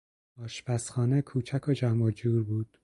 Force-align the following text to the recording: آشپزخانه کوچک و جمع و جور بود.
آشپزخانه 0.37 1.21
کوچک 1.21 1.67
و 1.67 1.73
جمع 1.73 2.03
و 2.05 2.11
جور 2.11 2.43
بود. 2.43 2.77